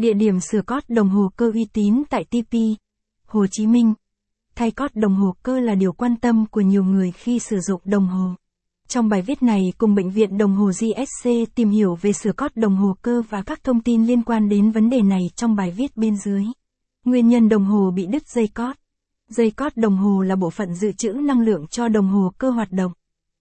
Địa 0.00 0.14
điểm 0.14 0.40
sửa 0.40 0.62
cót 0.62 0.82
đồng 0.88 1.08
hồ 1.08 1.30
cơ 1.36 1.50
uy 1.54 1.66
tín 1.72 2.02
tại 2.10 2.24
TP, 2.24 2.54
Hồ 3.26 3.46
Chí 3.50 3.66
Minh. 3.66 3.94
Thay 4.54 4.70
cót 4.70 4.90
đồng 4.94 5.14
hồ 5.14 5.34
cơ 5.42 5.60
là 5.60 5.74
điều 5.74 5.92
quan 5.92 6.16
tâm 6.16 6.46
của 6.46 6.60
nhiều 6.60 6.84
người 6.84 7.10
khi 7.10 7.38
sử 7.38 7.60
dụng 7.60 7.80
đồng 7.84 8.06
hồ. 8.06 8.34
Trong 8.88 9.08
bài 9.08 9.22
viết 9.22 9.42
này 9.42 9.72
cùng 9.78 9.94
Bệnh 9.94 10.10
viện 10.10 10.38
Đồng 10.38 10.56
hồ 10.56 10.66
GSC 10.66 11.30
tìm 11.54 11.70
hiểu 11.70 11.94
về 11.94 12.12
sửa 12.12 12.32
cót 12.32 12.56
đồng 12.56 12.76
hồ 12.76 12.96
cơ 13.02 13.22
và 13.30 13.42
các 13.42 13.64
thông 13.64 13.82
tin 13.82 14.06
liên 14.06 14.22
quan 14.22 14.48
đến 14.48 14.70
vấn 14.70 14.90
đề 14.90 15.02
này 15.02 15.20
trong 15.36 15.56
bài 15.56 15.70
viết 15.70 15.96
bên 15.96 16.16
dưới. 16.24 16.44
Nguyên 17.04 17.28
nhân 17.28 17.48
đồng 17.48 17.64
hồ 17.64 17.90
bị 17.90 18.06
đứt 18.06 18.22
dây 18.28 18.48
cót. 18.48 18.76
Dây 19.28 19.50
cót 19.50 19.76
đồng 19.76 19.96
hồ 19.96 20.22
là 20.22 20.36
bộ 20.36 20.50
phận 20.50 20.74
dự 20.74 20.92
trữ 20.92 21.12
năng 21.12 21.40
lượng 21.40 21.66
cho 21.70 21.88
đồng 21.88 22.08
hồ 22.08 22.32
cơ 22.38 22.50
hoạt 22.50 22.72
động. 22.72 22.92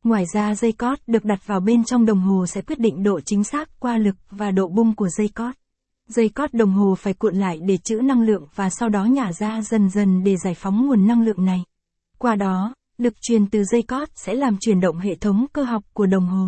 Ngoài 0.04 0.26
ra 0.34 0.55
dây 0.55 0.71
cót 0.71 1.00
được 1.07 1.26
đặt 1.26 1.48
vào 1.48 1.60
bên 1.60 1.84
trong 1.84 2.05
đồng 2.05 2.20
hồ 2.20 2.46
sẽ 2.46 2.62
quyết 2.62 2.80
định 2.80 3.04
độ 3.04 3.20
chính 3.21 3.44
xác 3.44 3.80
qua 3.80 3.98
lực 3.98 4.16
và 4.32 4.52
độ 4.52 4.68
bung 4.68 4.96
của 4.96 5.10
dây 5.18 5.28
cót. 5.28 5.59
Dây 6.10 6.30
cót 6.30 6.54
đồng 6.54 6.71
hồ 6.71 6.96
phải 6.96 7.14
cuộn 7.14 7.36
lại 7.36 7.60
để 7.68 7.78
trữ 7.78 7.96
năng 7.96 8.21
lượng 8.21 8.48
và 8.55 8.70
sau 8.70 8.90
đó 8.90 9.05
nhả 9.05 9.31
ra 9.34 9.62
dần 9.62 9.90
dần 9.90 10.23
để 10.23 10.36
giải 10.44 10.54
phóng 10.54 10.88
nguồn 10.88 11.08
năng 11.08 11.22
lượng 11.22 11.45
này. 11.45 11.63
Qua 12.17 12.36
đó, 12.36 12.73
lực 12.98 13.13
truyền 13.22 13.50
từ 13.50 13.63
dây 13.63 13.81
cót 13.81 14.09
sẽ 14.16 14.34
làm 14.34 14.58
chuyển 14.59 14.80
động 14.80 15.00
hệ 15.00 15.16
thống 15.16 15.45
cơ 15.53 15.64
học 15.64 15.84
của 15.94 16.05
đồng 16.05 16.26
hồ. 16.26 16.48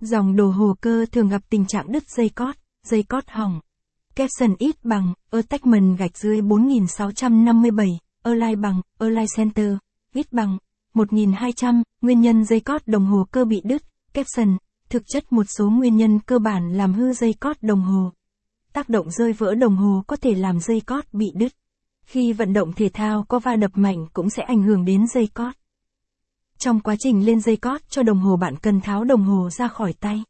Dòng 0.00 0.36
đồ 0.36 0.50
hồ 0.50 0.74
cơ 0.80 1.06
thường 1.12 1.28
gặp 1.28 1.42
tình 1.50 1.66
trạng 1.66 1.92
đứt 1.92 2.08
dây 2.08 2.28
cót, 2.28 2.54
dây 2.86 3.02
cót 3.02 3.24
hỏng. 3.28 3.60
Capson 4.16 4.54
ít 4.58 4.84
bằng, 4.84 5.14
attachment 5.30 5.98
gạch 5.98 6.18
dưới 6.18 6.40
4657, 6.40 7.88
align 8.22 8.60
bằng, 8.60 8.80
align 8.98 9.26
center, 9.36 9.72
ít 10.14 10.32
bằng, 10.32 10.58
1200, 10.94 11.82
nguyên 12.02 12.20
nhân 12.20 12.44
dây 12.44 12.60
cót 12.60 12.86
đồng 12.86 13.06
hồ 13.06 13.26
cơ 13.30 13.44
bị 13.44 13.60
đứt, 13.64 13.82
Capson, 14.12 14.56
thực 14.88 15.02
chất 15.06 15.32
một 15.32 15.46
số 15.58 15.70
nguyên 15.70 15.96
nhân 15.96 16.18
cơ 16.26 16.38
bản 16.38 16.72
làm 16.72 16.92
hư 16.92 17.12
dây 17.12 17.34
cót 17.40 17.56
đồng 17.62 17.80
hồ. 17.80 18.10
Tác 18.74 18.88
động 18.88 19.10
rơi 19.10 19.32
vỡ 19.32 19.54
đồng 19.54 19.76
hồ 19.76 20.02
có 20.06 20.16
thể 20.16 20.34
làm 20.34 20.60
dây 20.60 20.80
cót 20.80 21.04
bị 21.12 21.32
đứt. 21.34 21.52
Khi 22.06 22.32
vận 22.32 22.52
động 22.52 22.72
thể 22.72 22.88
thao 22.92 23.24
có 23.28 23.38
va 23.38 23.56
đập 23.56 23.70
mạnh 23.74 24.06
cũng 24.12 24.30
sẽ 24.30 24.42
ảnh 24.42 24.62
hưởng 24.62 24.84
đến 24.84 25.06
dây 25.14 25.26
cót. 25.34 25.54
Trong 26.58 26.80
quá 26.80 26.94
trình 26.98 27.26
lên 27.26 27.40
dây 27.40 27.56
cót 27.56 27.80
cho 27.88 28.02
đồng 28.02 28.18
hồ 28.18 28.36
bạn 28.36 28.56
cần 28.56 28.80
tháo 28.80 29.04
đồng 29.04 29.22
hồ 29.22 29.50
ra 29.50 29.68
khỏi 29.68 29.92
tay. 29.92 30.22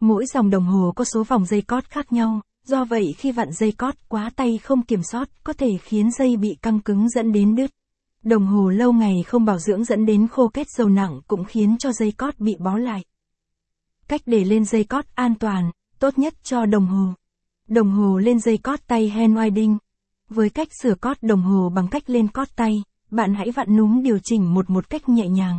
Mỗi 0.00 0.26
dòng 0.26 0.50
đồng 0.50 0.64
hồ 0.64 0.92
có 0.96 1.04
số 1.04 1.24
vòng 1.24 1.44
dây 1.44 1.62
cót 1.62 1.84
khác 1.84 2.12
nhau, 2.12 2.40
do 2.64 2.84
vậy 2.84 3.14
khi 3.18 3.32
vặn 3.32 3.52
dây 3.52 3.72
cót 3.72 3.94
quá 4.08 4.30
tay 4.36 4.58
không 4.58 4.82
kiểm 4.82 5.02
soát 5.02 5.28
có 5.44 5.52
thể 5.52 5.70
khiến 5.82 6.10
dây 6.10 6.36
bị 6.36 6.56
căng 6.62 6.80
cứng 6.80 7.08
dẫn 7.08 7.32
đến 7.32 7.54
đứt. 7.54 7.70
Đồng 8.22 8.46
hồ 8.46 8.68
lâu 8.68 8.92
ngày 8.92 9.22
không 9.26 9.44
bảo 9.44 9.58
dưỡng 9.58 9.84
dẫn 9.84 10.06
đến 10.06 10.28
khô 10.28 10.48
kết 10.48 10.66
dầu 10.70 10.88
nặng 10.88 11.20
cũng 11.26 11.44
khiến 11.44 11.76
cho 11.78 11.92
dây 11.92 12.12
cót 12.12 12.38
bị 12.38 12.56
bó 12.58 12.76
lại. 12.78 13.04
Cách 14.08 14.20
để 14.26 14.44
lên 14.44 14.64
dây 14.64 14.84
cót 14.84 15.04
an 15.14 15.34
toàn, 15.34 15.70
tốt 15.98 16.18
nhất 16.18 16.34
cho 16.42 16.66
đồng 16.66 16.86
hồ. 16.86 17.14
Đồng 17.70 17.90
hồ 17.90 18.18
lên 18.18 18.40
dây 18.40 18.58
cót 18.58 18.80
tay 18.86 19.08
hand 19.08 19.36
winding. 19.36 19.76
Với 20.28 20.50
cách 20.50 20.68
sửa 20.82 20.94
cót 20.94 21.22
đồng 21.22 21.42
hồ 21.42 21.70
bằng 21.74 21.88
cách 21.88 22.10
lên 22.10 22.28
cót 22.28 22.48
tay, 22.56 22.82
bạn 23.10 23.34
hãy 23.34 23.50
vặn 23.50 23.76
núm 23.76 24.02
điều 24.02 24.18
chỉnh 24.18 24.54
một 24.54 24.70
một 24.70 24.90
cách 24.90 25.08
nhẹ 25.08 25.28
nhàng. 25.28 25.58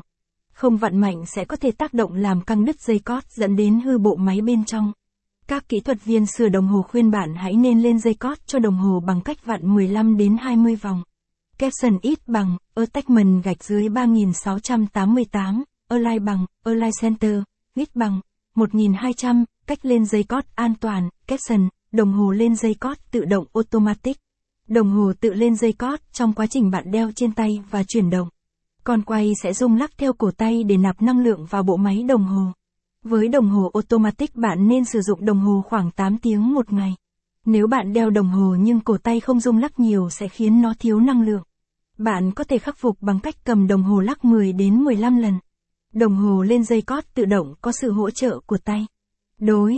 Không 0.54 0.78
vặn 0.78 0.98
mạnh 0.98 1.23
sẽ 1.26 1.45
có 1.45 1.56
thể 1.56 1.72
tác 1.72 1.94
động 1.94 2.14
làm 2.14 2.42
căng 2.42 2.66
đứt 2.66 2.82
dây 2.82 3.00
cót 3.00 3.23
dẫn 3.30 3.56
đến 3.56 3.80
hư 3.80 3.98
bộ 3.98 4.16
máy 4.16 4.42
bên 4.42 4.66
trong. 4.66 4.92
Các 5.48 5.70
kỹ 5.70 5.80
thuật 5.80 6.06
viên 6.06 6.26
sửa 6.26 6.50
đồng 6.50 6.67
hồ 6.67 6.82
khuyên 6.82 7.12
bạn 7.12 7.36
hãy 7.36 7.54
nên 7.54 7.82
lên 7.82 8.00
dây 8.00 8.14
cót 8.14 8.38
cho 8.48 8.59
đồng 8.59 8.76
hồ 8.76 9.00
bằng 9.00 9.22
cách 9.22 9.45
vặn 9.45 9.73
15 9.73 10.17
đến 10.17 10.38
20 10.42 10.76
vòng. 10.76 11.04
Capson 11.58 11.98
ít 12.02 12.20
bằng, 12.28 12.58
attachment 12.76 13.44
gạch 13.44 13.64
dưới 13.64 13.89
3688, 13.89 15.64
align 15.88 16.26
bằng, 16.26 16.45
align 16.64 16.92
center, 17.02 17.44
ít 17.76 17.95
bằng, 17.95 18.22
1200, 18.56 19.45
cách 19.67 19.86
lên 19.86 20.06
dây 20.06 20.23
cót 20.23 20.44
an 20.56 20.73
toàn, 20.80 21.09
capson 21.28 21.70
đồng 21.92 22.14
hồ 22.14 22.31
lên 22.31 22.56
dây 22.56 22.73
cót 22.73 22.97
tự 23.11 23.25
động 23.25 23.45
automatic. 23.53 24.17
Đồng 24.67 24.92
hồ 24.92 25.14
tự 25.20 25.34
lên 25.34 25.56
dây 25.56 25.73
cót 25.73 26.00
trong 26.11 26.33
quá 26.33 26.48
trình 26.48 26.72
bạn 26.72 26.92
đeo 26.92 27.11
trên 27.16 27.31
tay 27.31 27.64
và 27.70 27.83
chuyển 27.83 28.09
động. 28.09 28.30
Con 28.83 29.02
quay 29.02 29.33
sẽ 29.44 29.53
rung 29.53 29.78
lắc 29.78 29.98
theo 29.98 30.14
cổ 30.14 30.31
tay 30.31 30.64
để 30.64 30.78
nạp 30.78 31.02
năng 31.02 31.20
lượng 31.20 31.45
vào 31.45 31.64
bộ 31.64 31.77
máy 31.77 32.04
đồng 32.04 32.23
hồ. 32.23 32.52
Với 33.04 33.27
đồng 33.27 33.49
hồ 33.49 33.71
automatic 33.73 34.36
bạn 34.36 34.67
nên 34.67 34.86
sử 34.86 35.02
dụng 35.02 35.26
đồng 35.26 35.39
hồ 35.39 35.64
khoảng 35.70 35.92
8 35.92 36.17
tiếng 36.17 36.54
một 36.54 36.73
ngày. 36.73 36.95
Nếu 37.45 37.67
bạn 37.67 37.93
đeo 37.93 38.10
đồng 38.10 38.30
hồ 38.30 38.55
nhưng 38.60 38.80
cổ 38.80 38.98
tay 38.98 39.20
không 39.20 39.39
rung 39.39 39.58
lắc 39.58 39.80
nhiều 39.80 40.10
sẽ 40.10 40.27
khiến 40.27 40.61
nó 40.61 40.73
thiếu 40.80 40.99
năng 40.99 41.21
lượng. 41.21 41.43
Bạn 41.98 42.32
có 42.32 42.43
thể 42.43 42.58
khắc 42.58 42.77
phục 42.77 43.02
bằng 43.02 43.20
cách 43.20 43.36
cầm 43.43 43.67
đồng 43.67 43.83
hồ 43.83 43.99
lắc 43.99 44.26
10 44.26 44.54
đến 44.54 44.83
15 44.83 45.17
lần. 45.17 45.33
Đồng 45.93 46.16
hồ 46.16 46.42
lên 46.42 46.64
dây 46.64 46.82
cót 46.82 47.04
tự 47.14 47.26
động 47.26 47.54
có 47.61 47.71
sự 47.71 47.92
hỗ 47.92 48.10
trợ 48.10 48.39
của 48.39 48.58
tay. 48.58 48.87
Đối 49.37 49.77